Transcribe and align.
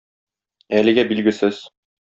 Әлегә 0.81 1.05
билгесез. 1.13 1.65